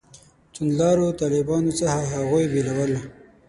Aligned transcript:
توندلارو 0.53 1.07
طالبانو 1.21 1.71
څخه 1.79 1.99
هغوی 2.13 2.45
بېلول. 2.51 2.91